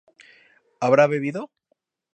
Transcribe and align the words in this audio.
¿habrá 0.83 1.05
bebido? 1.13 1.41